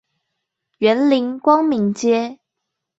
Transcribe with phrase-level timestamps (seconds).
[0.79, 2.39] 員林光明街